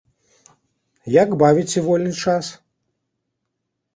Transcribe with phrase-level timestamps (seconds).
[1.23, 2.45] Як бавіце вольны час?